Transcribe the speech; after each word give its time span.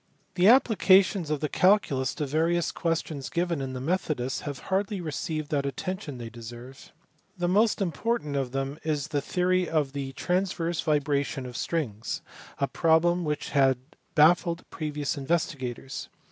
The 0.33 0.47
applications 0.47 1.29
of 1.29 1.41
the 1.41 1.47
calculus 1.47 2.15
to 2.15 2.25
various 2.25 2.71
questions 2.71 3.29
given 3.29 3.61
in 3.61 3.73
the 3.73 3.79
Methodus 3.79 4.39
have 4.41 4.57
hardly 4.73 4.99
received 4.99 5.51
that 5.51 5.63
attention 5.63 6.17
they 6.17 6.27
deserve. 6.31 6.91
The 7.37 7.47
most 7.47 7.83
important 7.83 8.35
of 8.35 8.51
them 8.51 8.79
is 8.81 9.09
the 9.09 9.21
theory 9.21 9.69
of 9.69 9.93
the 9.93 10.13
transverse 10.13 10.81
vibrations 10.81 11.45
of 11.47 11.55
strings, 11.55 12.23
a 12.57 12.67
problem 12.67 13.23
which 13.25 13.51
had 13.51 13.77
baffled 14.15 14.67
previous 14.71 15.19
investigators. 15.19 16.09